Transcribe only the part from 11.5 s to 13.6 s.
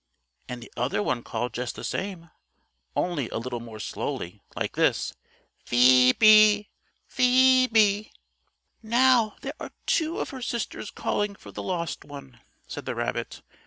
the lost one," said the rabbit.